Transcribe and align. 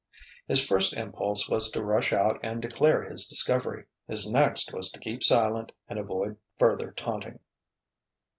His 0.47 0.67
first 0.67 0.93
impulse 0.93 1.47
was 1.47 1.69
to 1.69 1.83
rush 1.83 2.11
out 2.11 2.39
and 2.41 2.59
declare 2.59 3.03
his 3.03 3.27
discovery. 3.27 3.85
His 4.07 4.27
next 4.31 4.73
was 4.73 4.89
to 4.93 4.99
keep 4.99 5.23
silent 5.23 5.73
and 5.87 5.99
avoid 5.99 6.37
further 6.57 6.89
taunting. 6.89 7.37